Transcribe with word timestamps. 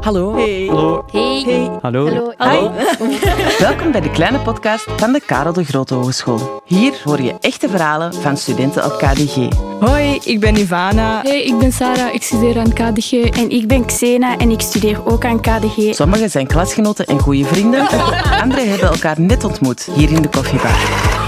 Hallo. 0.00 0.34
Hey. 0.34 0.66
Hallo. 0.66 1.04
Hey. 1.12 1.42
Hey. 1.44 1.70
Hallo. 1.82 2.32
Hallo. 2.36 2.72
Welkom 3.58 3.92
bij 3.92 4.00
de 4.00 4.10
kleine 4.10 4.38
podcast 4.38 4.86
van 4.96 5.12
de 5.12 5.20
Karel 5.26 5.52
de 5.52 5.64
Grote 5.64 5.94
Hogeschool. 5.94 6.62
Hier 6.64 7.00
hoor 7.04 7.22
je 7.22 7.34
echte 7.40 7.68
verhalen 7.68 8.14
van 8.14 8.36
studenten 8.36 8.84
op 8.84 8.98
KDG. 8.98 9.48
Hoi, 9.80 10.18
ik 10.24 10.40
ben 10.40 10.56
Ivana. 10.56 11.22
Hey, 11.22 11.42
ik 11.44 11.58
ben 11.58 11.72
Sarah, 11.72 12.14
ik 12.14 12.22
studeer 12.22 12.58
aan 12.58 12.72
KDG. 12.72 13.12
En 13.12 13.50
ik 13.50 13.68
ben 13.68 13.84
Xena 13.84 14.38
en 14.38 14.50
ik 14.50 14.60
studeer 14.60 15.00
ook 15.04 15.24
aan 15.24 15.40
KDG. 15.40 15.94
Sommigen 15.94 16.30
zijn 16.30 16.46
klasgenoten 16.46 17.06
en 17.06 17.18
goede 17.18 17.44
vrienden. 17.44 17.88
Anderen 18.42 18.70
hebben 18.70 18.88
elkaar 18.88 19.20
net 19.20 19.44
ontmoet 19.44 19.88
hier 19.94 20.10
in 20.10 20.22
de 20.22 20.28
koffiebar. 20.28 21.25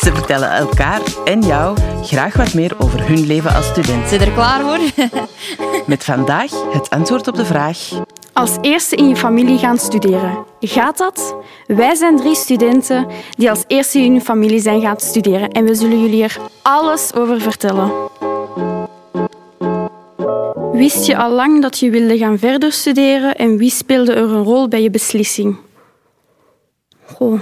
Ze 0.00 0.14
vertellen 0.14 0.50
elkaar 0.50 1.00
en 1.24 1.40
jou 1.40 1.76
graag 2.02 2.36
wat 2.36 2.54
meer 2.54 2.74
over 2.78 3.06
hun 3.06 3.26
leven 3.26 3.54
als 3.54 3.66
student. 3.66 4.08
Zit 4.08 4.20
er 4.20 4.32
klaar 4.32 4.60
voor? 4.60 5.08
Met 5.86 6.04
vandaag 6.04 6.50
het 6.72 6.90
antwoord 6.90 7.28
op 7.28 7.34
de 7.36 7.44
vraag... 7.44 7.78
Als 8.32 8.56
eerste 8.60 8.96
in 8.96 9.08
je 9.08 9.16
familie 9.16 9.58
gaan 9.58 9.78
studeren. 9.78 10.44
Gaat 10.60 10.98
dat? 10.98 11.36
Wij 11.66 11.94
zijn 11.94 12.16
drie 12.16 12.34
studenten 12.34 13.06
die 13.36 13.50
als 13.50 13.64
eerste 13.66 13.98
in 13.98 14.12
hun 14.12 14.22
familie 14.22 14.60
zijn 14.60 14.80
gaan 14.80 15.00
studeren 15.00 15.50
en 15.50 15.64
we 15.64 15.74
zullen 15.74 16.00
jullie 16.00 16.22
er 16.22 16.36
alles 16.62 17.14
over 17.14 17.40
vertellen. 17.40 17.92
Wist 20.72 21.06
je 21.06 21.16
al 21.16 21.30
lang 21.30 21.62
dat 21.62 21.78
je 21.78 21.90
wilde 21.90 22.18
gaan 22.18 22.38
verder 22.38 22.72
studeren 22.72 23.34
en 23.34 23.56
wie 23.56 23.70
speelde 23.70 24.12
er 24.12 24.30
een 24.30 24.44
rol 24.44 24.68
bij 24.68 24.82
je 24.82 24.90
beslissing? 24.90 25.56
Goh. 27.04 27.40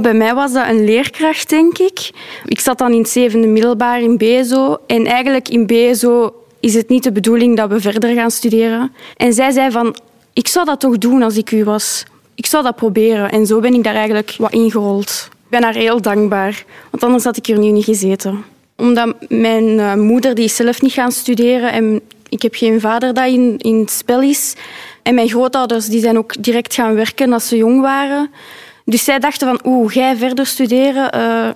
Bij 0.00 0.14
mij 0.14 0.34
was 0.34 0.52
dat 0.52 0.68
een 0.68 0.84
leerkracht, 0.84 1.48
denk 1.48 1.78
ik. 1.78 2.10
Ik 2.44 2.60
zat 2.60 2.78
dan 2.78 2.92
in 2.92 2.98
het 2.98 3.08
zevende 3.08 3.46
middelbaar 3.46 4.00
in 4.00 4.16
BSO. 4.16 4.76
En 4.86 5.06
eigenlijk 5.06 5.48
in 5.48 5.66
BSO 5.66 6.34
is 6.60 6.74
het 6.74 6.88
niet 6.88 7.02
de 7.02 7.12
bedoeling 7.12 7.56
dat 7.56 7.68
we 7.70 7.80
verder 7.80 8.14
gaan 8.14 8.30
studeren. 8.30 8.92
En 9.16 9.32
zij 9.32 9.50
zei 9.50 9.70
van, 9.70 9.96
ik 10.32 10.48
zou 10.48 10.66
dat 10.66 10.80
toch 10.80 10.98
doen 10.98 11.22
als 11.22 11.36
ik 11.36 11.50
u 11.50 11.64
was. 11.64 12.04
Ik 12.34 12.46
zou 12.46 12.62
dat 12.62 12.76
proberen. 12.76 13.30
En 13.30 13.46
zo 13.46 13.60
ben 13.60 13.74
ik 13.74 13.84
daar 13.84 13.94
eigenlijk 13.94 14.34
wat 14.38 14.52
ingerold. 14.52 15.28
Ik 15.30 15.50
ben 15.50 15.62
haar 15.62 15.74
heel 15.74 16.00
dankbaar, 16.00 16.64
want 16.90 17.04
anders 17.04 17.24
had 17.24 17.36
ik 17.36 17.46
hier 17.46 17.58
nu 17.58 17.70
niet 17.70 17.84
gezeten. 17.84 18.44
Omdat 18.76 19.14
mijn 19.28 19.78
eh, 19.78 19.94
moeder 19.94 20.34
die 20.34 20.44
is 20.44 20.56
zelf 20.56 20.82
niet 20.82 20.92
gaan 20.92 21.12
studeren 21.12 21.72
en 21.72 22.00
ik 22.28 22.42
heb 22.42 22.54
geen 22.54 22.80
vader 22.80 23.14
dat 23.14 23.26
in, 23.26 23.58
in 23.58 23.78
het 23.80 23.90
spel 23.90 24.22
is. 24.22 24.54
En 25.02 25.14
mijn 25.14 25.28
grootouders 25.28 25.86
die 25.86 26.00
zijn 26.00 26.18
ook 26.18 26.42
direct 26.42 26.74
gaan 26.74 26.94
werken 26.94 27.32
als 27.32 27.48
ze 27.48 27.56
jong 27.56 27.80
waren. 27.80 28.30
Dus 28.90 29.04
zij 29.04 29.18
dachten 29.18 29.48
van, 29.48 29.60
oeh, 29.72 29.92
jij 29.92 30.16
verder 30.16 30.46
studeren, 30.46 31.16
uh, 31.16 31.48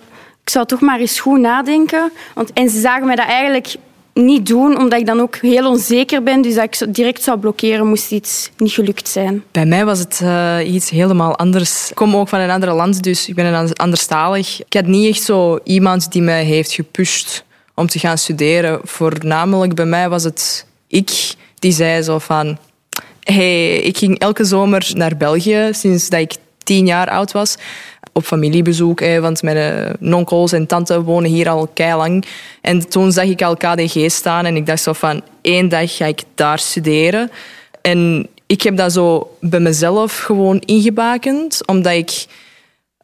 ik 0.42 0.50
zou 0.50 0.66
toch 0.66 0.80
maar 0.80 1.00
eens 1.00 1.20
goed 1.20 1.38
nadenken. 1.38 2.12
Want, 2.34 2.52
en 2.52 2.68
ze 2.70 2.80
zagen 2.80 3.06
mij 3.06 3.16
dat 3.16 3.26
eigenlijk 3.26 3.74
niet 4.12 4.46
doen, 4.46 4.78
omdat 4.78 5.00
ik 5.00 5.06
dan 5.06 5.20
ook 5.20 5.36
heel 5.36 5.70
onzeker 5.70 6.22
ben. 6.22 6.42
Dus 6.42 6.54
dat 6.54 6.64
ik 6.64 6.94
direct 6.94 7.22
zou 7.22 7.38
blokkeren, 7.38 7.86
moest 7.86 8.10
iets 8.10 8.50
niet 8.56 8.72
gelukt 8.72 9.08
zijn. 9.08 9.44
Bij 9.50 9.66
mij 9.66 9.84
was 9.84 9.98
het 9.98 10.20
uh, 10.22 10.56
iets 10.74 10.90
helemaal 10.90 11.36
anders. 11.36 11.90
Ik 11.90 11.94
kom 11.94 12.16
ook 12.16 12.28
van 12.28 12.40
een 12.40 12.50
ander 12.50 12.74
land, 12.74 13.02
dus 13.02 13.28
ik 13.28 13.34
ben 13.34 13.44
een 13.44 13.72
anderstalig. 13.72 14.60
Ik 14.66 14.72
had 14.72 14.86
niet 14.86 15.08
echt 15.08 15.22
zo 15.22 15.58
iemand 15.64 16.12
die 16.12 16.22
mij 16.22 16.44
heeft 16.44 16.72
gepusht 16.72 17.44
om 17.74 17.86
te 17.86 17.98
gaan 17.98 18.18
studeren. 18.18 18.80
Voornamelijk 18.82 19.74
bij 19.74 19.86
mij 19.86 20.08
was 20.08 20.24
het 20.24 20.66
ik 20.86 21.34
die 21.58 21.72
zei 21.72 22.02
zo 22.02 22.18
van... 22.18 22.58
Hey, 23.20 23.76
ik 23.76 23.98
ging 23.98 24.18
elke 24.18 24.44
zomer 24.44 24.90
naar 24.92 25.16
België 25.16 25.68
sinds 25.72 26.08
dat 26.08 26.20
ik 26.20 26.34
tien 26.64 26.86
jaar 26.86 27.10
oud 27.10 27.32
was. 27.32 27.56
Op 28.12 28.24
familiebezoek, 28.24 29.00
want 29.20 29.42
mijn 29.42 29.96
onkels 30.14 30.52
en 30.52 30.66
tante 30.66 31.02
wonen 31.02 31.30
hier 31.30 31.48
al 31.48 31.68
lang. 31.76 32.24
En 32.60 32.88
toen 32.88 33.12
zag 33.12 33.24
ik 33.24 33.42
al 33.42 33.56
KDG 33.56 34.10
staan 34.10 34.44
en 34.44 34.56
ik 34.56 34.66
dacht 34.66 34.82
zo 34.82 34.92
van... 34.92 35.22
één 35.40 35.68
dag 35.68 35.96
ga 35.96 36.06
ik 36.06 36.22
daar 36.34 36.58
studeren. 36.58 37.30
En 37.82 38.28
ik 38.46 38.62
heb 38.62 38.76
dat 38.76 38.92
zo 38.92 39.36
bij 39.40 39.60
mezelf 39.60 40.18
gewoon 40.18 40.58
ingebakend, 40.58 41.66
omdat 41.66 41.92
ik 41.92 42.26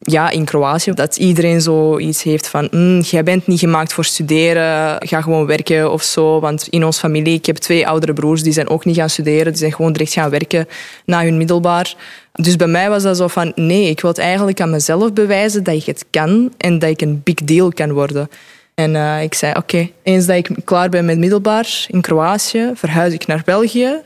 ja, 0.02 0.30
in 0.30 0.44
Kroatië, 0.44 0.92
dat 0.92 1.16
iedereen 1.16 1.60
zoiets 1.60 2.22
heeft 2.22 2.48
van 2.48 2.68
mm, 2.70 3.00
jij 3.00 3.22
bent 3.22 3.46
niet 3.46 3.58
gemaakt 3.58 3.92
voor 3.92 4.04
studeren, 4.04 4.96
ga 5.06 5.20
gewoon 5.20 5.46
werken 5.46 5.92
of 5.92 6.02
zo. 6.02 6.40
Want 6.40 6.68
in 6.68 6.84
onze 6.84 6.98
familie, 6.98 7.34
ik 7.34 7.46
heb 7.46 7.56
twee 7.56 7.86
oudere 7.86 8.12
broers, 8.12 8.42
die 8.42 8.52
zijn 8.52 8.68
ook 8.68 8.84
niet 8.84 8.96
gaan 8.96 9.10
studeren, 9.10 9.46
die 9.46 9.56
zijn 9.56 9.72
gewoon 9.72 9.92
direct 9.92 10.12
gaan 10.12 10.30
werken 10.30 10.68
na 11.04 11.22
hun 11.22 11.36
middelbaar. 11.36 11.94
Dus 12.32 12.56
bij 12.56 12.66
mij 12.66 12.88
was 12.88 13.02
dat 13.02 13.16
zo 13.16 13.28
van 13.28 13.52
nee, 13.54 13.88
ik 13.88 14.00
wil 14.00 14.12
eigenlijk 14.12 14.60
aan 14.60 14.70
mezelf 14.70 15.12
bewijzen 15.12 15.64
dat 15.64 15.74
ik 15.74 15.84
het 15.84 16.04
kan 16.10 16.52
en 16.56 16.78
dat 16.78 16.90
ik 16.90 17.00
een 17.00 17.20
big 17.24 17.34
deal 17.34 17.72
kan 17.72 17.92
worden. 17.92 18.28
En 18.74 18.94
uh, 18.94 19.22
ik 19.22 19.34
zei 19.34 19.52
oké, 19.56 19.90
eens 20.02 20.26
dat 20.26 20.36
ik 20.36 20.50
klaar 20.64 20.88
ben 20.88 21.04
met 21.04 21.18
middelbaar 21.18 21.86
in 21.88 22.00
Kroatië, 22.00 22.70
verhuis 22.74 23.12
ik 23.12 23.26
naar 23.26 23.42
België, 23.44 24.00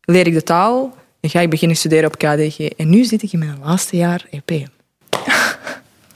leer 0.00 0.26
ik 0.26 0.34
de 0.34 0.42
taal 0.42 0.94
en 1.20 1.30
ga 1.30 1.40
ik 1.40 1.50
beginnen 1.50 1.76
studeren 1.76 2.06
op 2.06 2.18
KDG. 2.18 2.58
En 2.58 2.90
nu 2.90 3.04
zit 3.04 3.22
ik 3.22 3.32
in 3.32 3.38
mijn 3.38 3.58
laatste 3.62 3.96
jaar 3.96 4.26
EPM. 4.30 4.79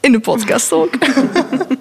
In 0.04 0.12
de 0.12 0.20
podcast 0.20 0.72
ook. 0.72 0.94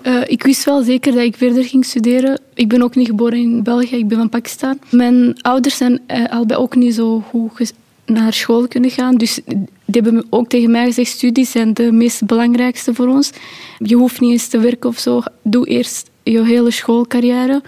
Uh, 0.04 0.22
ik 0.36 0.44
wist 0.44 0.64
wel 0.64 0.84
zeker 0.84 1.14
dat 1.14 1.24
ik 1.24 1.36
verder 1.36 1.64
ging 1.64 1.86
studeren. 1.86 2.40
Ik 2.54 2.68
ben 2.68 2.82
ook 2.82 2.96
niet 2.96 3.08
geboren 3.08 3.38
in 3.38 3.64
België, 3.64 3.96
ik 3.96 4.08
ben 4.08 4.18
van 4.18 4.30
Pakistan. 4.30 4.80
Mijn 4.90 5.42
ouders 5.42 5.78
zijn 5.78 6.02
uh, 6.08 6.26
allebei 6.30 6.60
ook 6.60 6.76
niet 6.76 6.96
zo 6.96 7.24
goed 7.30 7.74
naar 8.06 8.34
school 8.34 8.68
kunnen 8.68 8.90
gaan. 8.90 9.16
Dus 9.16 9.40
die 9.86 10.02
hebben 10.02 10.26
ook 10.30 10.50
tegen 10.50 10.72
mij 10.72 10.86
gezegd, 10.86 11.10
studies 11.10 11.52
zijn 11.52 11.74
de 11.74 11.92
meest 11.92 12.26
belangrijkste 12.26 12.94
voor 12.94 13.08
ons. 13.08 13.32
Je 13.78 13.96
hoeft 13.96 14.20
niet 14.20 14.32
eens 14.32 14.48
te 14.48 14.60
werken 14.60 14.90
of 14.90 15.00
zo. 15.00 15.22
Doe 15.42 15.68
eerst 15.68 16.10
je 16.24 16.44
hele 16.44 16.72
schoolcarrière. 16.72 17.62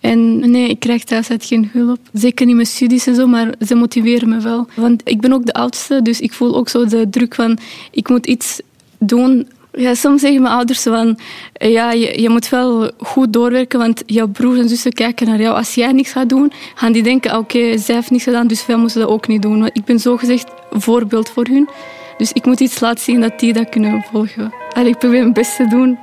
En 0.00 0.50
nee, 0.50 0.68
ik 0.68 0.80
krijg 0.80 1.04
thuis 1.04 1.30
uit 1.30 1.44
geen 1.44 1.70
hulp. 1.72 1.98
Zeker 2.12 2.46
niet 2.46 2.56
met 2.56 2.68
studies 2.68 3.06
en 3.06 3.14
zo, 3.14 3.26
maar 3.26 3.54
ze 3.66 3.74
motiveren 3.74 4.28
me 4.28 4.40
wel. 4.40 4.66
Want 4.74 5.00
ik 5.04 5.20
ben 5.20 5.32
ook 5.32 5.46
de 5.46 5.54
oudste, 5.54 6.02
dus 6.02 6.20
ik 6.20 6.32
voel 6.32 6.56
ook 6.56 6.68
zo 6.68 6.84
de 6.84 7.10
druk 7.10 7.34
van... 7.34 7.58
Ik 7.90 8.08
moet 8.08 8.26
iets 8.26 8.60
doen 8.98 9.46
ja, 9.76 9.94
soms 9.94 10.20
zeggen 10.20 10.42
mijn 10.42 10.54
ouders 10.54 10.82
van, 10.82 11.18
ja, 11.52 11.92
je, 11.92 12.20
je, 12.20 12.28
moet 12.28 12.48
wel 12.48 12.90
goed 12.98 13.32
doorwerken, 13.32 13.78
want 13.78 14.02
jouw 14.06 14.26
broers 14.26 14.58
en 14.58 14.68
zussen 14.68 14.92
kijken 14.92 15.26
naar 15.26 15.40
jou. 15.40 15.56
Als 15.56 15.74
jij 15.74 15.92
niks 15.92 16.12
gaat 16.12 16.28
doen, 16.28 16.52
gaan 16.74 16.92
die 16.92 17.02
denken, 17.02 17.38
oké, 17.38 17.78
zij 17.78 17.94
heeft 17.94 18.10
niks 18.10 18.24
gedaan, 18.24 18.46
dus 18.46 18.66
wij 18.66 18.76
moeten 18.76 19.00
dat 19.00 19.08
ook 19.08 19.28
niet 19.28 19.42
doen. 19.42 19.60
Want 19.60 19.76
ik 19.76 19.84
ben 19.84 19.98
zogezegd 19.98 20.46
voorbeeld 20.70 21.28
voor 21.28 21.46
hun. 21.46 21.68
Dus 22.16 22.32
ik 22.32 22.46
moet 22.46 22.60
iets 22.60 22.80
laten 22.80 23.04
zien 23.04 23.20
dat 23.20 23.40
die 23.40 23.52
dat 23.52 23.68
kunnen 23.68 24.04
volgen. 24.12 24.52
Allee, 24.72 24.88
ik 24.88 24.98
probeer 24.98 25.20
mijn 25.20 25.32
best 25.32 25.56
te 25.56 25.66
doen. 25.66 25.98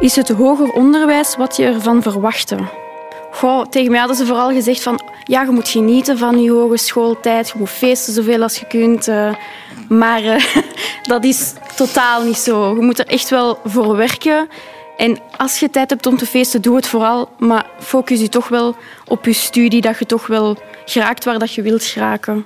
Is 0.00 0.16
het 0.16 0.28
hoger 0.28 0.72
onderwijs 0.72 1.36
wat 1.36 1.56
je 1.56 1.64
ervan 1.64 2.02
verwachtte? 2.02 2.56
Goh, 3.30 3.66
tegen 3.66 3.90
mij 3.90 3.98
hadden 3.98 4.16
ze 4.16 4.26
vooral 4.26 4.50
gezegd 4.50 4.82
van 4.82 5.00
ja, 5.24 5.42
je 5.42 5.50
moet 5.50 5.68
genieten 5.68 6.18
van 6.18 6.42
je 6.42 6.50
hogeschooltijd, 6.50 7.48
je 7.48 7.54
moet 7.58 7.68
feesten 7.68 8.12
zoveel 8.12 8.42
als 8.42 8.58
je 8.58 8.66
kunt. 8.66 9.08
Uh, 9.08 9.34
maar 9.88 10.22
uh, 10.22 10.44
dat 11.12 11.24
is 11.24 11.52
totaal 11.76 12.22
niet 12.24 12.36
zo. 12.36 12.74
Je 12.74 12.80
moet 12.80 12.98
er 12.98 13.06
echt 13.06 13.30
wel 13.30 13.58
voor 13.64 13.96
werken. 13.96 14.48
En 14.96 15.18
als 15.36 15.60
je 15.60 15.70
tijd 15.70 15.90
hebt 15.90 16.06
om 16.06 16.16
te 16.16 16.26
feesten, 16.26 16.62
doe 16.62 16.76
het 16.76 16.86
vooral. 16.86 17.28
Maar 17.38 17.66
focus 17.78 18.20
je 18.20 18.28
toch 18.28 18.48
wel 18.48 18.76
op 19.08 19.24
je 19.24 19.32
studie, 19.32 19.80
dat 19.80 19.98
je 19.98 20.06
toch 20.06 20.26
wel 20.26 20.58
geraakt 20.84 21.24
waar 21.24 21.38
dat 21.38 21.54
je 21.54 21.62
wilt 21.62 21.84
geraken. 21.84 22.44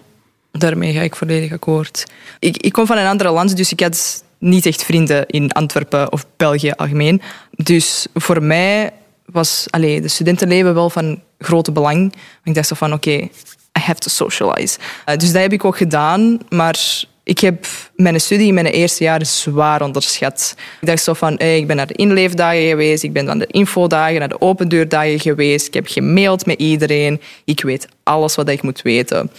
Daarmee 0.53 0.93
ga 0.93 1.01
ik 1.01 1.17
volledig 1.17 1.53
akkoord. 1.53 2.07
Ik, 2.39 2.57
ik 2.57 2.73
kom 2.73 2.87
van 2.87 2.99
een 2.99 3.07
ander 3.07 3.31
land, 3.31 3.57
dus 3.57 3.73
ik 3.73 3.81
had 3.81 4.25
niet 4.39 4.67
echt 4.67 4.85
vrienden 4.85 5.27
in 5.27 5.53
Antwerpen 5.53 6.13
of 6.13 6.27
België 6.37 6.71
algemeen. 6.71 7.23
Dus 7.51 8.07
voor 8.15 8.43
mij 8.43 8.93
was 9.33 9.67
allee, 9.71 10.01
de 10.01 10.09
studentenleven 10.09 10.75
wel 10.75 10.91
van 10.91 11.23
grote 11.39 11.73
belang. 11.73 12.15
Ik 12.45 12.55
dacht 12.55 12.69
zo 12.69 12.75
van, 12.75 12.93
oké, 12.93 13.11
I 13.11 13.81
have 13.81 14.01
to 14.01 14.09
socialize. 14.09 14.79
Uh, 15.09 15.17
dus 15.17 15.33
dat 15.33 15.43
heb 15.43 15.53
ik 15.53 15.65
ook 15.65 15.77
gedaan, 15.77 16.39
maar 16.49 17.05
ik 17.23 17.39
heb 17.39 17.67
mijn 17.97 18.21
studie 18.21 18.47
in 18.47 18.55
mijn 18.55 18.67
eerste 18.67 19.05
jaar 19.05 19.27
zwaar 19.27 19.83
onderschat. 19.83 20.55
Ik 20.81 20.87
dacht 20.87 21.03
zo 21.03 21.13
van, 21.13 21.39
ik 21.39 21.67
ben 21.67 21.77
naar 21.77 21.87
de 21.87 21.95
inleefdagen 21.95 22.69
geweest, 22.69 23.03
ik 23.03 23.13
ben 23.13 23.25
naar 23.25 23.39
de 23.39 23.47
infodagen, 23.47 24.19
naar 24.19 24.29
de 24.29 24.41
open 24.41 24.69
deurdagen 24.69 25.21
geweest, 25.21 25.67
ik 25.67 25.75
heb 25.75 25.87
gemaild 25.87 26.47
met 26.47 26.59
iedereen, 26.59 27.21
ik 27.45 27.63
weet 27.63 27.89
alles 28.03 28.35
wat 28.35 28.49
ik 28.49 28.63
moet 28.63 28.83
weten. 28.83 29.31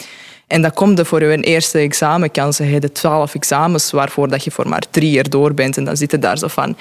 En 0.48 0.62
dat 0.62 0.74
komt 0.74 1.08
voor 1.08 1.24
je 1.24 1.42
eerste 1.42 1.80
examenkansen, 1.80 2.70
je 2.70 2.80
de 2.80 2.92
twaalf 2.92 3.36
examens 3.36 3.92
waarvoor 3.92 4.30
dat 4.30 4.44
je 4.44 4.52
voor 4.52 4.68
maar 4.68 4.84
drie 4.90 5.12
jaar 5.12 5.30
door 5.30 5.54
bent. 5.54 5.78
En 5.78 5.84
dan 5.84 5.98
zit 5.98 6.12
je 6.12 6.20
daar 6.20 6.38
zo 6.38 6.48
van, 6.48 6.78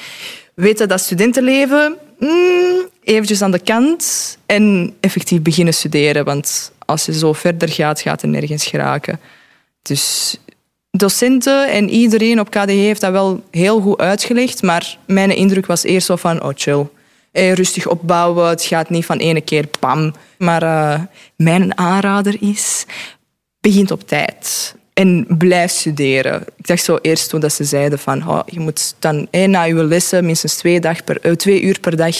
weten 0.54 0.88
dat 0.88 1.00
studentenleven, 1.00 1.96
mm, 2.18 2.88
eventjes 3.08 3.42
aan 3.42 3.50
de 3.50 3.58
kant 3.58 4.36
en 4.46 4.94
effectief 5.00 5.42
beginnen 5.42 5.74
studeren. 5.74 6.24
Want 6.24 6.72
als 6.84 7.04
je 7.04 7.18
zo 7.18 7.32
verder 7.32 7.68
gaat, 7.68 8.00
gaat 8.00 8.20
het 8.20 8.30
nergens 8.30 8.66
geraken. 8.66 9.20
Dus 9.82 10.36
docenten 10.90 11.70
en 11.70 11.90
iedereen 11.90 12.40
op 12.40 12.50
KDG 12.50 12.66
heeft 12.66 13.00
dat 13.00 13.12
wel 13.12 13.42
heel 13.50 13.80
goed 13.80 13.98
uitgelegd. 13.98 14.62
Maar 14.62 14.98
mijn 15.06 15.36
indruk 15.36 15.66
was 15.66 15.82
eerst 15.82 16.06
zo 16.06 16.16
van, 16.16 16.42
oh 16.42 16.50
chill. 16.54 16.86
Hey, 17.32 17.52
rustig 17.52 17.86
opbouwen, 17.86 18.48
het 18.48 18.62
gaat 18.62 18.90
niet 18.90 19.04
van 19.04 19.18
ene 19.18 19.40
keer 19.40 19.66
pam. 19.66 20.14
Maar 20.38 20.62
uh, 20.62 21.00
mijn 21.36 21.78
aanrader 21.78 22.36
is, 22.40 22.84
begint 23.60 23.90
op 23.90 24.08
tijd. 24.08 24.74
En 24.92 25.26
blijf 25.28 25.70
studeren. 25.70 26.44
Ik 26.56 26.66
dacht 26.66 26.84
zo 26.84 26.98
eerst 27.02 27.28
toen 27.28 27.40
dat 27.40 27.52
ze 27.52 27.64
zeiden 27.64 27.98
van 27.98 28.28
oh, 28.28 28.40
je 28.46 28.60
moet 28.60 28.94
dan 28.98 29.26
hey, 29.30 29.46
na 29.46 29.62
je 29.62 29.74
lessen 29.74 30.24
minstens 30.24 30.54
twee, 30.56 30.80
dag 30.80 31.04
per, 31.04 31.36
twee 31.36 31.62
uur 31.62 31.80
per 31.80 31.96
dag 31.96 32.16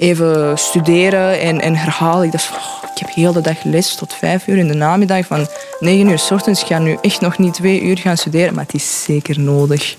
even 0.00 0.58
studeren 0.58 1.40
en, 1.40 1.60
en 1.60 1.76
herhalen. 1.76 2.24
Ik 2.24 2.32
dacht, 2.32 2.50
oh, 2.50 2.90
ik 2.94 2.98
heb 2.98 3.14
heel 3.14 3.32
de 3.32 3.40
dag 3.40 3.64
les 3.64 3.94
tot 3.94 4.14
vijf 4.14 4.46
uur 4.46 4.56
in 4.56 4.68
de 4.68 4.74
namiddag. 4.74 5.26
Van 5.26 5.46
negen 5.80 6.08
uur 6.08 6.18
s 6.18 6.30
ochtends. 6.30 6.60
Ik 6.60 6.66
ga 6.66 6.78
nu 6.78 6.96
echt 7.00 7.20
nog 7.20 7.38
niet 7.38 7.54
twee 7.54 7.82
uur 7.82 7.98
gaan 7.98 8.16
studeren, 8.16 8.54
maar 8.54 8.64
het 8.64 8.74
is 8.74 9.02
zeker 9.02 9.40
nodig. 9.40 9.96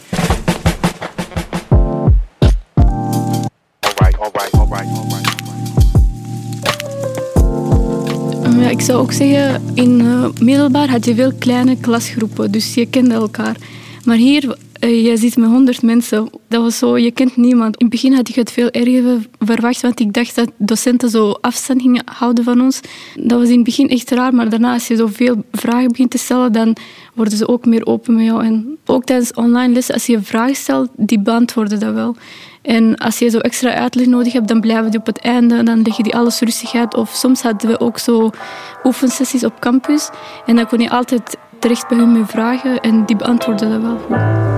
Ja, 8.60 8.70
ik 8.70 8.82
zou 8.82 9.00
ook 9.00 9.12
zeggen, 9.12 9.62
in 9.74 10.00
uh, 10.00 10.26
middelbaar 10.40 10.90
had 10.90 11.06
je 11.06 11.16
veel 11.16 11.34
kleine 11.40 11.78
klasgroepen, 11.78 12.52
dus 12.52 12.74
je 12.74 12.86
kende 12.86 13.14
elkaar. 13.14 13.56
Maar 14.04 14.18
hier, 14.18 14.56
uh, 14.82 15.06
je 15.06 15.18
zit 15.18 15.38
met 15.38 15.50
honderd 15.50 15.82
mensen. 15.82 16.30
Dat 16.48 16.62
was 16.62 16.78
zo, 16.78 16.98
je 16.98 17.12
kent 17.12 17.38
niemand. 17.38 17.78
In 17.78 17.86
het 17.86 17.90
begin 17.90 18.14
had 18.14 18.30
ik 18.30 18.36
het 18.36 18.52
veel 18.52 18.70
erger 18.70 19.28
verwacht, 19.40 19.82
want 19.82 20.00
ik 20.00 20.14
dacht 20.14 20.36
dat 20.36 20.52
docenten 20.58 21.10
zo 21.10 21.32
afstand 21.32 21.82
gingen 21.82 22.04
houden 22.06 22.44
van 22.44 22.62
ons. 22.62 22.80
Dat 23.16 23.40
was 23.40 23.50
in 23.50 23.56
het 23.56 23.64
begin 23.64 23.90
echt 23.90 24.12
raar, 24.12 24.34
maar 24.34 24.50
daarna 24.50 24.74
als 24.74 24.88
je 24.88 24.96
zoveel 24.96 25.44
vragen 25.52 25.88
begint 25.88 26.12
te 26.12 26.18
stellen, 26.18 26.52
dan 26.52 26.76
worden 27.14 27.38
ze 27.38 27.48
ook 27.48 27.66
meer 27.66 27.86
open 27.86 28.16
met 28.16 28.26
jou. 28.26 28.46
En 28.46 28.78
ook 28.86 29.04
tijdens 29.04 29.34
online 29.34 29.74
lessen, 29.74 29.94
als 29.94 30.06
je 30.06 30.22
vragen 30.22 30.56
stelt, 30.56 30.90
die 30.96 31.20
beantwoorden 31.20 31.80
dat 31.80 31.94
wel. 31.94 32.16
En 32.62 32.98
als 32.98 33.20
je 33.20 33.30
zo 33.30 33.38
extra 33.38 33.74
uitleg 33.74 34.08
nodig 34.08 34.34
hebt, 34.34 34.48
dan 34.48 34.62
blijven 34.62 34.92
die 34.92 35.00
op 35.00 35.06
het 35.06 35.20
einde. 35.20 35.64
Dan 35.64 35.82
leg 35.82 35.98
je 35.98 36.04
die 36.04 36.16
alles 36.16 36.40
rustig 36.40 36.74
uit. 36.74 36.96
Of 36.96 37.10
soms 37.10 37.42
hadden 37.42 37.70
we 37.70 37.80
ook 37.80 37.98
zo 37.98 38.30
oefensessies 38.84 39.44
op 39.44 39.60
campus. 39.60 40.10
En 40.46 40.56
dan 40.56 40.68
kon 40.68 40.80
je 40.80 40.90
altijd 40.90 41.38
terecht 41.60 41.88
bij 41.88 41.98
hun 41.98 42.12
met 42.12 42.30
vragen. 42.30 42.82
En 42.82 43.06
die 43.06 43.16
beantwoorden 43.16 43.70
dat 43.70 43.82
wel. 43.82 44.51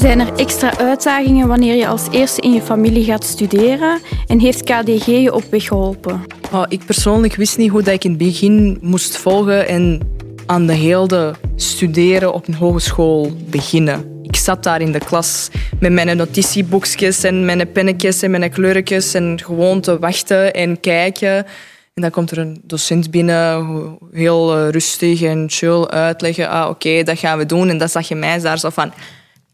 Zijn 0.00 0.20
er 0.20 0.32
extra 0.36 0.78
uitdagingen 0.78 1.48
wanneer 1.48 1.74
je 1.74 1.86
als 1.86 2.08
eerste 2.10 2.40
in 2.40 2.52
je 2.52 2.62
familie 2.62 3.04
gaat 3.04 3.24
studeren? 3.24 4.00
En 4.26 4.38
heeft 4.38 4.62
KDG 4.62 5.06
je 5.06 5.34
op 5.34 5.44
weg 5.50 5.64
geholpen? 5.64 6.20
Ik 6.68 6.84
persoonlijk 6.84 7.34
wist 7.34 7.58
niet 7.58 7.70
hoe 7.70 7.82
dat 7.82 7.94
ik 7.94 8.04
in 8.04 8.10
het 8.10 8.18
begin 8.18 8.78
moest 8.80 9.16
volgen 9.16 9.68
en 9.68 10.00
aan 10.46 10.66
de 10.66 10.72
hele 10.72 11.34
studeren 11.56 12.32
op 12.32 12.48
een 12.48 12.54
hogeschool 12.54 13.32
beginnen. 13.50 14.20
Ik 14.22 14.36
zat 14.36 14.62
daar 14.62 14.80
in 14.80 14.92
de 14.92 14.98
klas 14.98 15.48
met 15.80 15.92
mijn 15.92 16.16
notitieboekjes 16.16 17.24
en 17.24 17.44
mijn 17.44 17.72
pennetjes 17.72 18.22
en 18.22 18.30
mijn 18.30 18.50
kleurtjes 18.50 19.14
en 19.14 19.40
gewoon 19.44 19.80
te 19.80 19.98
wachten 19.98 20.54
en 20.54 20.80
kijken. 20.80 21.46
En 21.94 22.02
dan 22.02 22.10
komt 22.10 22.30
er 22.30 22.38
een 22.38 22.60
docent 22.62 23.10
binnen, 23.10 23.98
heel 24.12 24.56
eh, 24.56 24.68
rustig 24.68 25.22
en 25.22 25.44
chill 25.48 25.84
uitleggen. 25.86 26.48
Ah, 26.48 26.68
oké, 26.68 27.02
dat 27.02 27.18
gaan 27.18 27.38
we 27.38 27.46
doen. 27.46 27.68
En 27.68 27.78
dan 27.78 27.88
zag 27.88 28.08
je 28.08 28.14
mij 28.14 28.40
daar 28.40 28.58
zo 28.58 28.70
van 28.70 28.92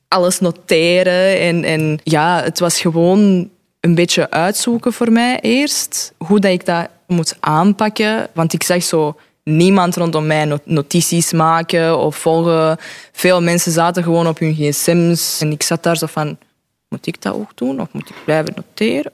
alles 0.08 0.40
noteren. 0.40 1.40
En, 1.40 1.64
en 1.64 2.00
ja, 2.02 2.42
het 2.42 2.58
was 2.58 2.80
gewoon 2.80 3.50
een 3.80 3.94
beetje 3.94 4.30
uitzoeken 4.30 4.92
voor 4.92 5.12
mij 5.12 5.40
eerst. 5.40 6.12
Hoe 6.16 6.40
dat 6.40 6.52
ik 6.52 6.66
dat 6.66 6.88
moet 7.06 7.36
aanpakken. 7.40 8.28
Want 8.32 8.52
ik 8.52 8.62
zag 8.62 8.82
zo 8.82 9.16
niemand 9.42 9.96
rondom 9.96 10.26
mij 10.26 10.58
notities 10.64 11.32
maken 11.32 11.98
of 11.98 12.16
volgen. 12.16 12.78
Veel 13.12 13.42
mensen 13.42 13.72
zaten 13.72 14.02
gewoon 14.02 14.26
op 14.26 14.38
hun 14.38 14.54
gsm's. 14.54 15.40
En 15.40 15.52
ik 15.52 15.62
zat 15.62 15.82
daar 15.82 15.96
zo 15.96 16.06
van, 16.06 16.38
moet 16.88 17.06
ik 17.06 17.22
dat 17.22 17.34
ook 17.34 17.50
doen 17.54 17.80
of 17.80 17.88
moet 17.92 18.08
ik 18.08 18.16
blijven 18.24 18.52
noteren? 18.56 19.12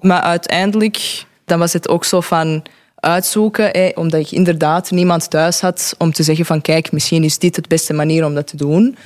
Maar 0.00 0.20
uiteindelijk 0.20 1.24
dan 1.44 1.58
was 1.58 1.72
het 1.72 1.88
ook 1.88 2.04
zo 2.04 2.20
van 2.20 2.62
uitzoeken, 2.94 3.96
omdat 3.96 4.20
ik 4.20 4.30
inderdaad 4.30 4.90
niemand 4.90 5.30
thuis 5.30 5.60
had 5.60 5.94
om 5.98 6.12
te 6.12 6.22
zeggen 6.22 6.44
van 6.44 6.60
kijk, 6.60 6.92
misschien 6.92 7.24
is 7.24 7.38
dit 7.38 7.54
de 7.54 7.62
beste 7.68 7.92
manier 7.92 8.24
om 8.24 8.34
dat 8.34 8.46
te 8.46 8.56
doen. 8.56 8.96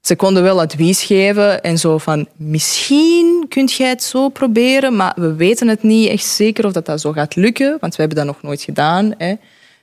Ze 0.00 0.16
konden 0.16 0.42
wel 0.42 0.60
advies 0.60 1.02
geven 1.02 1.62
en 1.62 1.78
zo 1.78 1.98
van 1.98 2.28
misschien 2.36 3.46
kunt 3.48 3.72
jij 3.72 3.88
het 3.88 4.02
zo 4.02 4.28
proberen, 4.28 4.96
maar 4.96 5.12
we 5.16 5.34
weten 5.34 5.68
het 5.68 5.82
niet 5.82 6.08
echt 6.08 6.24
zeker 6.24 6.66
of 6.66 6.72
dat, 6.72 6.86
dat 6.86 7.00
zo 7.00 7.12
gaat 7.12 7.36
lukken, 7.36 7.76
want 7.80 7.96
we 7.96 8.02
hebben 8.02 8.18
dat 8.18 8.34
nog 8.34 8.42
nooit 8.42 8.62
gedaan. 8.62 9.14
Hè. 9.18 9.34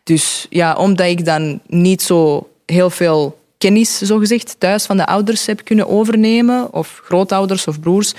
Dus 0.03 0.45
ja, 0.49 0.75
omdat 0.75 1.07
ik 1.07 1.25
dan 1.25 1.59
niet 1.67 2.01
zo 2.01 2.49
heel 2.65 2.89
veel 2.89 3.39
kennis, 3.57 3.97
zogezegd, 3.97 4.55
thuis 4.59 4.85
van 4.85 4.97
de 4.97 5.05
ouders 5.05 5.45
heb 5.45 5.63
kunnen 5.63 5.87
overnemen, 5.87 6.73
of 6.73 7.01
grootouders 7.03 7.67
of 7.67 7.79
broers, 7.79 8.13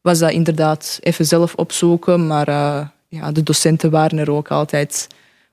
was 0.00 0.18
dat 0.18 0.30
inderdaad 0.30 0.98
even 1.02 1.26
zelf 1.26 1.54
opzoeken. 1.54 2.26
Maar 2.26 2.48
uh, 2.48 2.86
ja, 3.08 3.32
de 3.32 3.42
docenten 3.42 3.90
waren 3.90 4.18
er 4.18 4.30
ook 4.30 4.50
altijd 4.50 5.06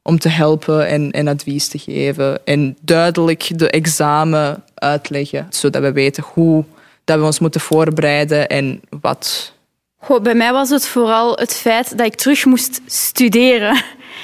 om 0.03 0.19
te 0.19 0.29
helpen 0.29 0.87
en, 0.87 1.11
en 1.11 1.27
advies 1.27 1.67
te 1.67 1.77
geven. 1.77 2.45
En 2.45 2.77
duidelijk 2.81 3.51
de 3.55 3.69
examen 3.69 4.63
uitleggen, 4.75 5.47
zodat 5.49 5.81
we 5.81 5.91
weten 5.91 6.23
hoe 6.33 6.63
dat 7.03 7.19
we 7.19 7.25
ons 7.25 7.39
moeten 7.39 7.61
voorbereiden 7.61 8.47
en 8.49 8.81
wat. 9.01 9.53
Goh, 9.97 10.21
bij 10.21 10.35
mij 10.35 10.51
was 10.51 10.69
het 10.69 10.87
vooral 10.87 11.35
het 11.35 11.53
feit 11.53 11.97
dat 11.97 12.05
ik 12.05 12.15
terug 12.15 12.45
moest 12.45 12.81
studeren. 12.85 13.83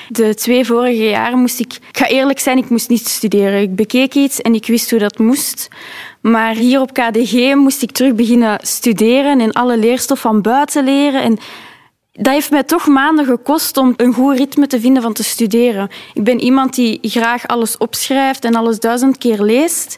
De 0.10 0.36
twee 0.36 0.66
vorige 0.66 1.10
jaren 1.10 1.40
moest 1.40 1.60
ik... 1.60 1.74
Ik 1.74 1.98
ga 1.98 2.08
eerlijk 2.08 2.40
zijn, 2.40 2.58
ik 2.58 2.70
moest 2.70 2.90
niet 2.90 3.08
studeren. 3.08 3.62
Ik 3.62 3.76
bekeek 3.76 4.14
iets 4.14 4.42
en 4.42 4.54
ik 4.54 4.68
wist 4.68 4.90
hoe 4.90 5.00
dat 5.00 5.18
moest. 5.18 5.68
Maar 6.22 6.56
hier 6.56 6.82
op 6.82 6.94
KDG 6.94 7.56
moest 7.56 7.82
ik 7.82 7.92
terug 7.92 8.14
beginnen 8.14 8.60
studeren 8.62 9.40
en 9.40 9.52
alle 9.52 9.78
leerstof 9.78 10.20
van 10.20 10.42
buiten 10.42 10.84
leren. 10.84 11.22
En 11.22 11.38
dat 12.22 12.34
heeft 12.34 12.52
mij 12.52 12.64
toch 12.64 12.88
maanden 12.88 13.26
gekost 13.26 13.78
om 13.78 13.94
een 13.98 14.14
goed 14.14 14.38
ritme 14.38 14.68
te 14.68 14.80
vinden 14.80 15.02
van 15.02 15.14
te 15.14 15.24
studeren. 15.24 15.90
Ik 16.14 16.24
ben 16.24 16.40
iemand 16.40 16.76
die 16.76 17.00
graag 17.02 17.48
alles 17.48 17.78
opschrijft 17.78 18.46
en 18.46 18.56
alles 18.56 18.80
duizend 18.80 19.18
keer 19.18 19.42
leest. 19.42 19.98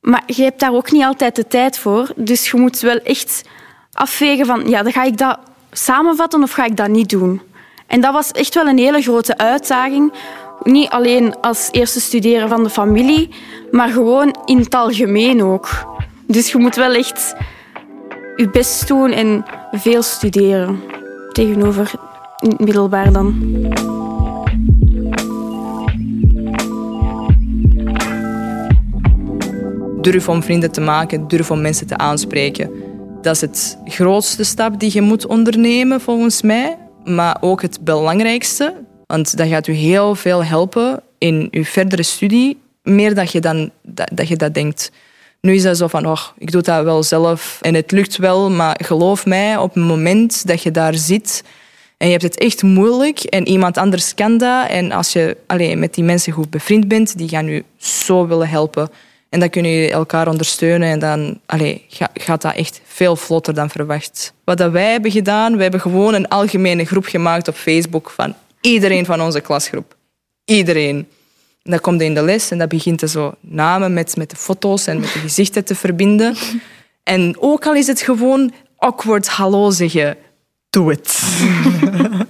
Maar 0.00 0.22
je 0.26 0.42
hebt 0.42 0.60
daar 0.60 0.72
ook 0.72 0.90
niet 0.90 1.04
altijd 1.04 1.36
de 1.36 1.46
tijd 1.46 1.78
voor. 1.78 2.12
Dus 2.16 2.50
je 2.50 2.56
moet 2.56 2.80
wel 2.80 2.98
echt 2.98 3.42
afwegen 3.92 4.46
van, 4.46 4.68
ja, 4.68 4.82
dan 4.82 4.92
ga 4.92 5.02
ik 5.02 5.18
dat 5.18 5.38
samenvatten 5.70 6.42
of 6.42 6.52
ga 6.52 6.64
ik 6.64 6.76
dat 6.76 6.88
niet 6.88 7.10
doen? 7.10 7.40
En 7.86 8.00
dat 8.00 8.12
was 8.12 8.30
echt 8.30 8.54
wel 8.54 8.66
een 8.66 8.78
hele 8.78 9.02
grote 9.02 9.38
uitdaging. 9.38 10.12
Niet 10.62 10.90
alleen 10.90 11.40
als 11.40 11.68
eerste 11.70 12.00
studeren 12.00 12.48
van 12.48 12.62
de 12.62 12.70
familie, 12.70 13.34
maar 13.70 13.88
gewoon 13.88 14.36
in 14.44 14.58
het 14.58 14.74
algemeen 14.74 15.42
ook. 15.42 15.68
Dus 16.26 16.52
je 16.52 16.58
moet 16.58 16.76
wel 16.76 16.94
echt 16.94 17.34
je 18.36 18.50
best 18.50 18.88
doen 18.88 19.10
en 19.10 19.44
veel 19.72 20.02
studeren. 20.02 21.02
Tegenover 21.34 21.92
middelbaar 22.58 23.12
dan. 23.12 23.34
Durf 30.00 30.28
om 30.28 30.42
vrienden 30.42 30.72
te 30.72 30.80
maken, 30.80 31.28
durf 31.28 31.50
om 31.50 31.60
mensen 31.60 31.86
te 31.86 31.96
aanspreken. 31.96 32.70
Dat 33.22 33.34
is 33.34 33.40
het 33.40 33.78
grootste 33.84 34.44
stap 34.44 34.80
die 34.80 34.90
je 34.92 35.00
moet 35.00 35.26
ondernemen, 35.26 36.00
volgens 36.00 36.42
mij 36.42 36.78
maar 37.04 37.36
ook 37.40 37.62
het 37.62 37.84
belangrijkste. 37.84 38.74
Want 39.06 39.36
dat 39.36 39.48
gaat 39.48 39.66
u 39.66 39.72
heel 39.72 40.14
veel 40.14 40.44
helpen 40.44 41.02
in 41.18 41.48
uw 41.50 41.64
verdere 41.64 42.02
studie, 42.02 42.60
meer 42.82 43.14
dat 43.14 43.32
je, 43.32 43.40
dan, 43.40 43.70
dat 44.12 44.28
je 44.28 44.36
dat 44.36 44.54
denkt. 44.54 44.92
Nu 45.44 45.54
is 45.54 45.62
dat 45.62 45.76
zo 45.76 45.86
van, 45.86 46.06
oh, 46.06 46.20
ik 46.38 46.50
doe 46.50 46.62
dat 46.62 46.84
wel 46.84 47.02
zelf 47.02 47.58
en 47.60 47.74
het 47.74 47.90
lukt 47.90 48.16
wel, 48.16 48.50
maar 48.50 48.80
geloof 48.82 49.26
mij, 49.26 49.56
op 49.56 49.74
het 49.74 49.84
moment 49.84 50.46
dat 50.46 50.62
je 50.62 50.70
daar 50.70 50.94
zit 50.94 51.44
en 51.96 52.06
je 52.06 52.12
hebt 52.12 52.22
het 52.22 52.38
echt 52.38 52.62
moeilijk 52.62 53.20
en 53.20 53.48
iemand 53.48 53.78
anders 53.78 54.14
kan 54.14 54.38
dat 54.38 54.68
en 54.68 54.92
als 54.92 55.12
je 55.12 55.36
alleen 55.46 55.78
met 55.78 55.94
die 55.94 56.04
mensen 56.04 56.32
goed 56.32 56.50
bevriend 56.50 56.88
bent, 56.88 57.18
die 57.18 57.28
gaan 57.28 57.48
u 57.48 57.64
zo 57.76 58.26
willen 58.26 58.48
helpen. 58.48 58.88
En 59.28 59.40
dan 59.40 59.50
kunnen 59.50 59.72
jullie 59.72 59.90
elkaar 59.90 60.28
ondersteunen 60.28 60.88
en 60.88 60.98
dan 60.98 61.40
allee, 61.46 61.84
gaat 62.14 62.42
dat 62.42 62.54
echt 62.54 62.80
veel 62.84 63.16
vlotter 63.16 63.54
dan 63.54 63.70
verwacht. 63.70 64.32
Wat 64.44 64.58
dat 64.58 64.72
wij 64.72 64.90
hebben 64.90 65.10
gedaan, 65.10 65.56
we 65.56 65.62
hebben 65.62 65.80
gewoon 65.80 66.14
een 66.14 66.28
algemene 66.28 66.84
groep 66.84 67.04
gemaakt 67.04 67.48
op 67.48 67.54
Facebook 67.54 68.10
van 68.10 68.34
iedereen 68.60 69.04
van 69.04 69.20
onze 69.20 69.40
klasgroep. 69.40 69.96
Iedereen. 70.44 71.08
Dat 71.66 71.80
komt 71.80 72.00
in 72.00 72.14
de 72.14 72.22
les 72.22 72.50
en 72.50 72.58
dat 72.58 72.68
begint 72.68 73.02
er 73.02 73.08
zo 73.08 73.34
namen 73.40 73.92
met, 73.92 74.16
met 74.16 74.30
de 74.30 74.36
foto's 74.36 74.86
en 74.86 75.00
met 75.00 75.12
de 75.12 75.18
gezichten 75.18 75.64
te 75.64 75.74
verbinden. 75.74 76.36
En 77.02 77.36
ook 77.38 77.66
al 77.66 77.74
is 77.74 77.86
het 77.86 78.00
gewoon 78.00 78.52
awkward 78.76 79.28
hallo 79.28 79.70
zeggen, 79.70 80.16
doe 80.70 80.90
het. 80.90 81.22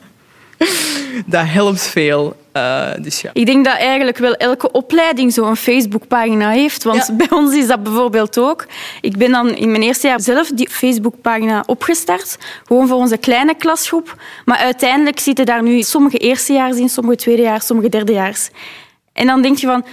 dat 1.26 1.46
helpt 1.46 1.82
veel. 1.82 2.36
Uh, 2.56 2.90
dus 3.00 3.20
ja. 3.20 3.30
Ik 3.32 3.46
denk 3.46 3.64
dat 3.64 3.76
eigenlijk 3.76 4.18
wel 4.18 4.34
elke 4.34 4.70
opleiding 4.72 5.32
zo'n 5.32 5.56
Facebookpagina 5.56 6.50
heeft. 6.50 6.82
Want 6.82 7.16
bij 7.16 7.30
ons 7.30 7.54
is 7.54 7.66
dat 7.66 7.82
bijvoorbeeld 7.82 8.38
ook. 8.38 8.66
Ik 9.00 9.16
ben 9.16 9.30
dan 9.30 9.56
in 9.56 9.70
mijn 9.70 9.82
eerste 9.82 10.06
jaar 10.06 10.20
zelf 10.20 10.48
die 10.48 10.68
Facebookpagina 10.70 11.62
opgestart. 11.66 12.38
Gewoon 12.64 12.88
voor 12.88 12.96
onze 12.96 13.16
kleine 13.16 13.54
klasgroep. 13.54 14.16
Maar 14.44 14.58
uiteindelijk 14.58 15.18
zitten 15.18 15.46
daar 15.46 15.62
nu 15.62 15.82
sommige 15.82 16.18
eerstejaars 16.18 16.76
in, 16.76 16.88
sommige 16.88 17.16
tweedejaars, 17.16 17.66
sommige 17.66 17.88
derdejaars. 17.88 18.50
En 19.14 19.26
dan 19.26 19.42
denk 19.42 19.58
je 19.58 19.66
van... 19.66 19.84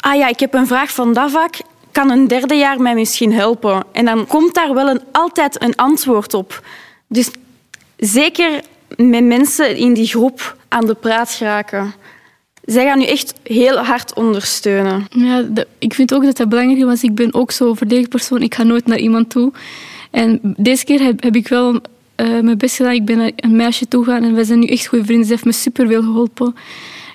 Ah 0.00 0.16
ja, 0.16 0.28
ik 0.28 0.40
heb 0.40 0.54
een 0.54 0.66
vraag 0.66 0.92
van 0.92 1.12
dat 1.12 1.30
vak. 1.30 1.54
Kan 1.92 2.10
een 2.10 2.28
derde 2.28 2.54
jaar 2.54 2.80
mij 2.80 2.94
misschien 2.94 3.32
helpen? 3.32 3.84
En 3.92 4.04
dan 4.04 4.26
komt 4.26 4.54
daar 4.54 4.74
wel 4.74 4.88
een, 4.88 5.00
altijd 5.12 5.62
een 5.62 5.76
antwoord 5.76 6.34
op. 6.34 6.62
Dus 7.06 7.30
zeker 7.96 8.60
met 8.96 9.24
mensen 9.24 9.76
in 9.76 9.94
die 9.94 10.06
groep 10.06 10.56
aan 10.68 10.86
de 10.86 10.94
praat 10.94 11.30
geraken. 11.30 11.94
zij 12.64 12.84
gaan 12.84 13.00
u 13.00 13.04
echt 13.04 13.34
heel 13.42 13.76
hard 13.76 14.14
ondersteunen. 14.14 15.06
Ja, 15.10 15.44
ik 15.78 15.94
vind 15.94 16.14
ook 16.14 16.24
dat 16.24 16.36
dat 16.36 16.48
belangrijk 16.48 16.92
is, 16.92 17.02
ik 17.02 17.14
ben 17.14 17.34
ook 17.34 17.50
zo'n 17.50 17.76
verdedigpersoon. 17.76 18.42
Ik 18.42 18.54
ga 18.54 18.62
nooit 18.62 18.86
naar 18.86 18.98
iemand 18.98 19.30
toe. 19.30 19.52
En 20.10 20.38
deze 20.42 20.84
keer 20.84 21.00
heb, 21.00 21.22
heb 21.22 21.36
ik 21.36 21.48
wel 21.48 21.72
uh, 21.72 21.80
mijn 22.16 22.58
best 22.58 22.76
gedaan. 22.76 22.92
Ik 22.92 23.04
ben 23.04 23.32
een 23.36 23.56
meisje 23.56 23.88
toe 23.88 24.04
gegaan 24.04 24.22
en 24.22 24.34
we 24.34 24.44
zijn 24.44 24.58
nu 24.58 24.66
echt 24.66 24.86
goede 24.86 25.04
vrienden. 25.04 25.26
Ze 25.26 25.32
heeft 25.32 25.44
me 25.44 25.52
superveel 25.52 26.02
geholpen. 26.02 26.54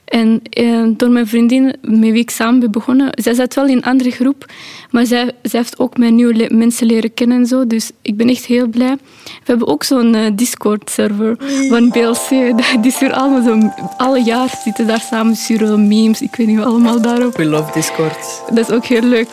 En 0.09 0.41
eh, 0.49 0.83
door 0.87 1.09
mijn 1.09 1.27
vriendin, 1.27 1.75
met 1.81 1.99
wie 1.99 2.13
ik 2.13 2.29
samen 2.29 2.59
ben 2.59 2.71
begonnen, 2.71 3.09
zij 3.11 3.33
zat 3.33 3.53
wel 3.53 3.65
in 3.65 3.77
een 3.77 3.83
andere 3.83 4.11
groep, 4.11 4.45
maar 4.91 5.05
zij, 5.05 5.31
zij 5.41 5.59
heeft 5.59 5.79
ook 5.79 5.97
mijn 5.97 6.15
nieuwe 6.15 6.49
mensen 6.53 6.87
leren 6.87 7.13
kennen 7.13 7.37
en 7.37 7.45
zo. 7.45 7.67
Dus 7.67 7.91
ik 8.01 8.17
ben 8.17 8.29
echt 8.29 8.45
heel 8.45 8.67
blij. 8.67 8.97
We 9.23 9.45
hebben 9.45 9.67
ook 9.67 9.83
zo'n 9.83 10.15
uh, 10.15 10.25
Discord-server 10.33 11.35
van 11.69 11.89
BLC. 11.89 12.29
Die 12.81 12.91
sturen 12.91 13.15
allemaal 13.15 13.43
zo, 13.43 13.71
alle 13.97 14.23
jaar 14.23 14.59
zitten 14.63 14.87
daar 14.87 15.01
samen, 15.09 15.35
sturen 15.35 15.87
memes, 15.87 16.21
ik 16.21 16.35
weet 16.35 16.47
niet 16.47 16.59
allemaal 16.59 17.01
daarop. 17.01 17.37
We 17.37 17.45
love 17.45 17.71
Discord. 17.73 18.41
Dat 18.53 18.69
is 18.69 18.75
ook 18.75 18.85
heel 18.85 19.01
leuk. 19.03 19.27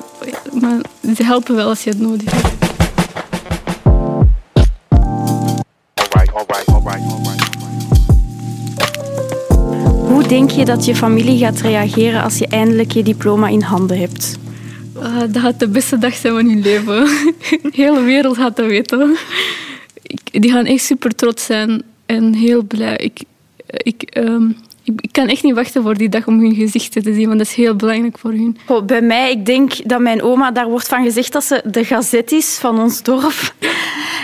Maar 0.60 0.80
ze 1.16 1.24
helpen 1.24 1.54
wel 1.54 1.68
als 1.68 1.84
je 1.84 1.90
het 1.90 2.00
nodig 2.00 2.30
hebt. 2.30 2.55
Hoe 10.26 10.34
denk 10.34 10.50
je 10.50 10.64
dat 10.64 10.84
je 10.84 10.94
familie 10.94 11.38
gaat 11.38 11.60
reageren 11.60 12.22
als 12.22 12.38
je 12.38 12.46
eindelijk 12.46 12.92
je 12.92 13.02
diploma 13.02 13.48
in 13.48 13.60
handen 13.60 13.98
hebt? 13.98 14.38
Uh, 14.96 15.20
dat 15.20 15.38
gaat 15.42 15.60
de 15.60 15.68
beste 15.68 15.98
dag 15.98 16.14
zijn 16.14 16.32
van 16.32 16.46
hun 16.46 16.60
leven. 16.60 17.04
De 17.62 17.70
hele 17.72 18.00
wereld 18.00 18.36
gaat 18.36 18.56
dat 18.56 18.66
weten. 18.66 19.16
die 20.30 20.50
gaan 20.50 20.64
echt 20.64 20.84
super 20.84 21.14
trots 21.14 21.44
zijn 21.44 21.82
en 22.06 22.34
heel 22.34 22.62
blij. 22.62 22.96
Ik, 22.96 23.20
ik, 23.66 24.16
um, 24.18 24.56
ik, 24.84 25.12
kan 25.12 25.26
echt 25.26 25.42
niet 25.42 25.54
wachten 25.54 25.82
voor 25.82 25.94
die 25.94 26.08
dag 26.08 26.26
om 26.26 26.40
hun 26.40 26.54
gezichten 26.54 27.02
te 27.02 27.14
zien, 27.14 27.26
want 27.26 27.38
dat 27.38 27.46
is 27.46 27.54
heel 27.54 27.76
belangrijk 27.76 28.18
voor 28.18 28.30
hun. 28.30 28.56
Oh, 28.66 28.84
bij 28.84 29.02
mij, 29.02 29.30
ik 29.30 29.46
denk 29.46 29.88
dat 29.88 30.00
mijn 30.00 30.22
oma, 30.22 30.50
daar 30.50 30.68
wordt 30.68 30.88
van 30.88 31.04
gezegd 31.04 31.32
dat 31.32 31.44
ze 31.44 31.62
de 31.64 31.84
gazet 31.84 32.32
is 32.32 32.58
van 32.60 32.80
ons 32.80 33.02
dorp. 33.02 33.54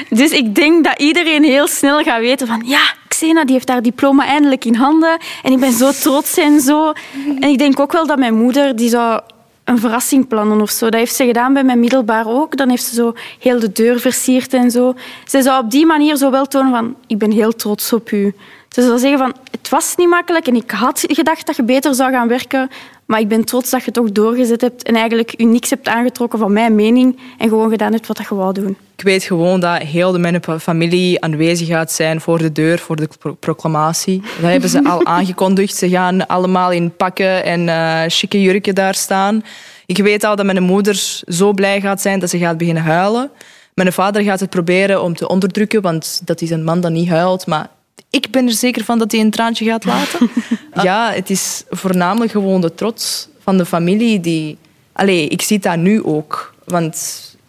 Dus 0.08 0.30
ik 0.30 0.54
denk 0.54 0.84
dat 0.84 1.00
iedereen 1.00 1.44
heel 1.44 1.68
snel 1.68 2.02
gaat 2.02 2.20
weten 2.20 2.46
van 2.46 2.62
ja, 2.66 2.94
Die 3.22 3.52
heeft 3.52 3.68
haar 3.68 3.82
diploma 3.82 4.26
eindelijk 4.26 4.64
in 4.64 4.74
handen 4.74 5.18
en 5.42 5.52
ik 5.52 5.60
ben 5.60 5.72
zo 5.72 5.90
trots 5.90 6.36
en 6.36 6.60
zo. 6.60 6.92
En 7.40 7.48
ik 7.48 7.58
denk 7.58 7.80
ook 7.80 7.92
wel 7.92 8.06
dat 8.06 8.18
mijn 8.18 8.34
moeder 8.34 8.76
die 8.76 8.88
zou 8.88 9.20
een 9.64 9.78
verrassing 9.78 10.28
plannen 10.28 10.60
of 10.60 10.70
zo. 10.70 10.84
Dat 10.84 11.00
heeft 11.00 11.14
ze 11.14 11.24
gedaan 11.24 11.52
bij 11.52 11.64
mijn 11.64 11.80
middelbaar 11.80 12.26
ook. 12.26 12.56
Dan 12.56 12.68
heeft 12.68 12.84
ze 12.84 12.94
zo 12.94 13.14
heel 13.38 13.60
de 13.60 13.72
deur 13.72 14.00
versierd 14.00 14.54
en 14.54 14.70
zo. 14.70 14.94
Ze 15.24 15.42
zou 15.42 15.64
op 15.64 15.70
die 15.70 15.86
manier 15.86 16.16
zo 16.16 16.44
tonen 16.44 16.70
van 16.72 16.96
ik 17.06 17.18
ben 17.18 17.30
heel 17.30 17.52
trots 17.52 17.92
op 17.92 18.10
u. 18.10 18.34
Ze 18.72 18.82
zou 18.82 18.98
zeggen 18.98 19.18
van 19.18 19.34
het 19.50 19.68
was 19.68 19.94
niet 19.96 20.08
makkelijk 20.08 20.46
en 20.46 20.54
ik 20.54 20.70
had 20.70 21.04
gedacht 21.08 21.46
dat 21.46 21.56
je 21.56 21.62
beter 21.62 21.94
zou 21.94 22.12
gaan 22.12 22.28
werken, 22.28 22.70
maar 23.06 23.20
ik 23.20 23.28
ben 23.28 23.44
trots 23.44 23.70
dat 23.70 23.84
je 23.84 23.90
toch 23.90 24.12
doorgezet 24.12 24.60
hebt 24.60 24.82
en 24.82 24.94
eigenlijk 24.94 25.34
u 25.36 25.44
niks 25.44 25.70
hebt 25.70 25.88
aangetrokken 25.88 26.38
van 26.38 26.52
mijn 26.52 26.74
mening 26.74 27.18
en 27.38 27.48
gewoon 27.48 27.70
gedaan 27.70 27.92
hebt 27.92 28.06
wat 28.06 28.18
je 28.18 28.34
wou 28.34 28.52
doen. 28.52 28.76
Ik 28.96 29.04
weet 29.04 29.24
gewoon 29.24 29.60
dat 29.60 29.82
heel 29.82 30.12
de 30.12 30.18
mijn 30.18 30.42
familie 30.60 31.20
aanwezig 31.20 31.68
gaat 31.68 31.92
zijn 31.92 32.20
voor 32.20 32.38
de 32.38 32.52
deur, 32.52 32.78
voor 32.78 32.96
de 32.96 33.08
proclamatie. 33.40 34.22
Dat 34.40 34.50
hebben 34.50 34.70
ze 34.70 34.84
al 34.84 35.06
aangekondigd. 35.16 35.76
Ze 35.76 35.88
gaan 35.88 36.26
allemaal 36.26 36.72
in 36.72 36.96
pakken 36.96 37.44
en 37.44 37.60
uh, 37.60 38.02
chique 38.06 38.42
jurken 38.42 38.74
daar 38.74 38.94
staan. 38.94 39.44
Ik 39.86 39.98
weet 39.98 40.24
al 40.24 40.36
dat 40.36 40.46
mijn 40.46 40.62
moeder 40.62 41.22
zo 41.26 41.52
blij 41.52 41.80
gaat 41.80 42.00
zijn 42.00 42.18
dat 42.18 42.30
ze 42.30 42.38
gaat 42.38 42.58
beginnen 42.58 42.82
huilen. 42.82 43.30
Mijn 43.74 43.92
vader 43.92 44.22
gaat 44.22 44.40
het 44.40 44.50
proberen 44.50 45.02
om 45.02 45.14
te 45.14 45.28
onderdrukken, 45.28 45.82
want 45.82 46.20
dat 46.24 46.40
is 46.40 46.50
een 46.50 46.64
man 46.64 46.80
dat 46.80 46.90
niet 46.90 47.08
huilt. 47.08 47.46
Maar 47.46 47.68
ik 48.10 48.30
ben 48.30 48.46
er 48.46 48.52
zeker 48.52 48.84
van 48.84 48.98
dat 48.98 49.12
hij 49.12 49.20
een 49.20 49.30
traantje 49.30 49.64
gaat 49.64 49.84
laten. 49.84 50.30
ja, 50.82 51.12
het 51.12 51.30
is 51.30 51.64
voornamelijk 51.70 52.30
gewoon 52.30 52.60
de 52.60 52.74
trots 52.74 53.28
van 53.38 53.56
de 53.56 53.66
familie 53.66 54.20
die... 54.20 54.58
Allee, 54.92 55.28
ik 55.28 55.42
zie 55.42 55.58
dat 55.58 55.76
nu 55.76 56.04
ook. 56.04 56.54
Want 56.64 56.96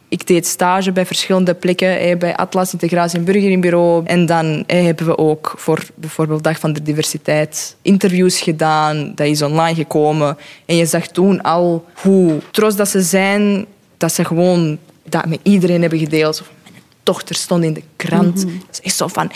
ik 0.08 0.28
deed 0.28 0.48
stage 0.48 0.92
bij 0.92 1.06
verschillende 1.06 1.54
plekken. 1.54 2.20
Bij 2.20 2.36
Atlas 2.36 2.74
Integratie 2.74 3.18
en 3.20 3.26
Burgerinbureau. 3.26 4.06
En 4.06 4.26
dan 4.26 4.64
hebben 4.68 5.06
we 5.06 5.18
ook 5.18 5.54
voor 5.58 5.86
bijvoorbeeld 5.96 6.44
Dag 6.44 6.60
van 6.60 6.74
de 6.74 6.82
Diversiteit 6.82 7.76
interviews 7.82 8.42
gedaan. 8.42 9.12
Dat 9.16 9.28
is 9.28 9.42
online 9.42 9.76
gekomen. 9.76 10.38
En 10.66 10.76
je 10.76 10.86
zag 10.86 11.08
toen 11.08 11.42
al 11.42 11.86
hoe 11.94 12.40
trots 12.52 12.76
dat 12.76 12.90
ze 12.90 13.02
zijn. 13.02 13.66
Dat 13.98 14.14
ze 14.14 14.26
gewoon 14.26 14.78
dat 15.10 15.26
met 15.26 15.40
iedereen 15.44 15.82
hebben 15.82 16.00
gedeeld 16.00 16.44
dochter 17.04 17.36
stond 17.36 17.64
in 17.64 17.74
de 17.74 17.84
krant. 17.96 18.46
Mm 18.46 18.62
is 18.72 18.82
echt 18.82 18.96
zo 18.96 19.08
van, 19.08 19.32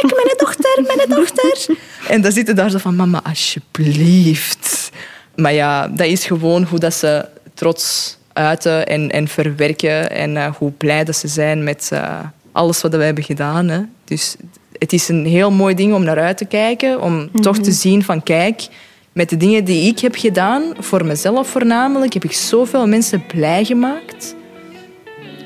kijk, 0.00 0.24
mijn 0.24 0.36
dochter, 0.36 0.96
mijn 0.96 1.08
dochter. 1.08 1.76
en 2.08 2.20
dan 2.22 2.32
zitten 2.32 2.56
daar 2.56 2.70
zo 2.70 2.78
van, 2.78 2.96
mama, 2.96 3.20
alsjeblieft. 3.24 4.90
Maar 5.36 5.52
ja, 5.52 5.88
dat 5.88 6.06
is 6.06 6.24
gewoon 6.24 6.62
hoe 6.62 6.78
dat 6.78 6.94
ze 6.94 7.28
trots 7.54 8.16
uiten 8.32 8.86
en, 8.86 9.10
en 9.10 9.28
verwerken. 9.28 10.10
En 10.10 10.30
uh, 10.30 10.54
hoe 10.56 10.70
blij 10.70 11.04
dat 11.04 11.16
ze 11.16 11.28
zijn 11.28 11.64
met 11.64 11.90
uh, 11.92 12.18
alles 12.52 12.80
wat 12.80 12.94
we 12.94 13.04
hebben 13.04 13.24
gedaan. 13.24 13.68
Hè. 13.68 13.80
Dus 14.04 14.36
het 14.78 14.92
is 14.92 15.08
een 15.08 15.26
heel 15.26 15.50
mooi 15.50 15.74
ding 15.74 15.94
om 15.94 16.04
naar 16.04 16.20
uit 16.20 16.36
te 16.36 16.44
kijken. 16.44 17.00
Om 17.00 17.12
mm 17.12 17.28
-hmm. 17.32 17.42
toch 17.42 17.58
te 17.58 17.72
zien 17.72 18.04
van, 18.04 18.22
kijk, 18.22 18.66
met 19.12 19.28
de 19.28 19.36
dingen 19.36 19.64
die 19.64 19.90
ik 19.90 19.98
heb 19.98 20.14
gedaan, 20.16 20.62
voor 20.78 21.04
mezelf 21.04 21.48
voornamelijk, 21.48 22.12
heb 22.12 22.24
ik 22.24 22.32
zoveel 22.32 22.86
mensen 22.86 23.26
blij 23.26 23.64
gemaakt. 23.64 24.34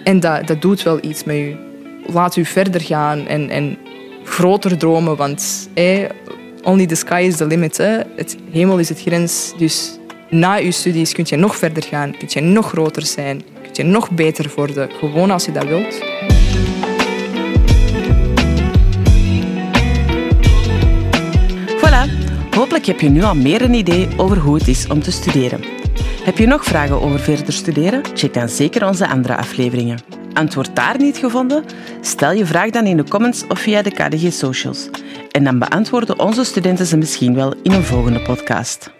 En 0.05 0.21
dat, 0.21 0.47
dat 0.47 0.62
doet 0.62 0.83
wel 0.83 0.99
iets 1.00 1.25
met 1.25 1.37
u. 1.37 1.57
Laat 2.12 2.37
u 2.37 2.45
verder 2.45 2.81
gaan 2.81 3.26
en, 3.26 3.50
en 3.50 3.78
groter 4.28 4.78
dromen, 4.78 5.16
want 5.16 5.68
eh, 5.75 6.04
only 6.62 6.87
the 6.87 6.94
sky 6.94 7.25
is 7.26 7.37
the 7.37 7.47
limit. 7.47 7.76
Hè. 7.76 7.99
Het 8.16 8.37
hemel 8.50 8.78
is 8.78 8.88
het 8.88 9.00
grens. 9.00 9.52
Dus 9.56 9.99
na 10.30 10.58
uw 10.58 10.70
studies 10.70 11.12
kun 11.12 11.25
je 11.28 11.37
nog 11.37 11.56
verder 11.56 11.82
gaan, 11.82 12.16
kun 12.16 12.28
je 12.30 12.40
nog 12.40 12.68
groter 12.68 13.02
zijn, 13.02 13.42
kun 13.62 13.70
je 13.73 13.82
nog 13.82 14.11
beter 14.11 14.52
worden, 14.56 14.90
gewoon 14.90 15.30
als 15.30 15.44
je 15.44 15.52
dat 15.52 15.64
wilt. 15.64 15.99
Voilà, 21.80 22.11
hopelijk 22.50 22.87
heb 22.87 23.00
je 23.00 23.08
nu 23.08 23.23
al 23.23 23.35
meer 23.35 23.62
een 23.62 23.75
idee 23.75 24.08
over 24.16 24.38
hoe 24.38 24.54
het 24.54 24.68
is 24.68 24.87
om 24.87 25.02
te 25.02 25.12
studeren. 25.12 25.61
Heb 26.23 26.38
je 26.38 26.47
nog 26.47 26.64
vragen 26.64 27.02
over 27.02 27.18
verder 27.18 27.52
studeren? 27.52 28.02
Check 28.14 28.35
dan 28.35 28.49
zeker 28.49 28.87
onze 28.87 29.08
andere 29.08 29.37
afleveringen. 29.37 30.17
Antwoord 30.38 30.76
daar 30.76 30.99
niet 30.99 31.16
gevonden? 31.16 31.64
Stel 32.00 32.33
je 32.33 32.47
vraag 32.47 32.71
dan 32.71 32.87
in 32.87 32.97
de 32.97 33.04
comments 33.04 33.47
of 33.49 33.59
via 33.59 33.83
de 33.83 33.90
KDG 33.90 34.33
Socials. 34.33 34.88
En 35.30 35.45
dan 35.45 35.59
beantwoorden 35.59 36.18
onze 36.18 36.45
studenten 36.45 36.87
ze 36.87 36.97
misschien 36.97 37.35
wel 37.35 37.54
in 37.62 37.73
een 37.73 37.85
volgende 37.85 38.23
podcast. 38.23 38.90